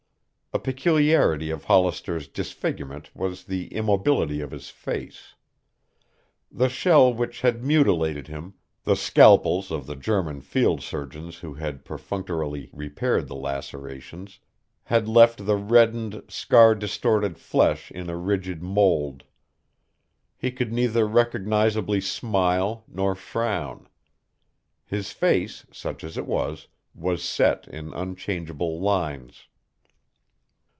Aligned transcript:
A 0.53 0.59
peculiarity 0.59 1.49
of 1.49 1.63
Hollister's 1.63 2.27
disfigurement 2.27 3.09
was 3.15 3.45
the 3.45 3.67
immobility 3.69 4.41
of 4.41 4.51
his 4.51 4.69
face. 4.69 5.35
The 6.51 6.67
shell 6.67 7.13
which 7.13 7.39
had 7.39 7.63
mutilated 7.63 8.27
him, 8.27 8.55
the 8.83 8.97
scalpels 8.97 9.71
of 9.71 9.85
the 9.87 9.95
German 9.95 10.41
field 10.41 10.83
surgeons 10.83 11.37
who 11.37 11.53
had 11.53 11.85
perfunctorily 11.85 12.69
repaired 12.73 13.29
the 13.29 13.35
lacerations, 13.37 14.39
had 14.83 15.07
left 15.07 15.45
the 15.45 15.55
reddened, 15.55 16.21
scar 16.27 16.75
distorted 16.75 17.37
flesh 17.39 17.89
in 17.89 18.09
a 18.09 18.17
rigid 18.17 18.61
mold. 18.61 19.23
He 20.35 20.51
could 20.51 20.73
neither 20.73 21.07
recognizably 21.07 22.01
smile 22.01 22.83
nor 22.89 23.15
frown. 23.15 23.87
His 24.83 25.13
face, 25.13 25.65
such 25.71 26.03
as 26.03 26.17
it 26.17 26.25
was, 26.27 26.67
was 26.93 27.23
set 27.23 27.69
in 27.69 27.93
unchangeable 27.93 28.81
lines. 28.81 29.45